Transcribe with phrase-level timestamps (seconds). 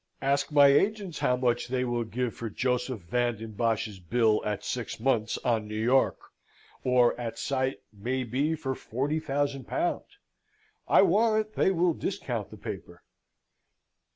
[0.23, 4.65] Ask my agents how much they will give for Joseph Van den Bosch's bill at
[4.65, 6.17] six months on New York
[6.83, 10.05] or at sight may be for forty thousand pound?
[10.87, 13.03] I warrant they will discount the paper."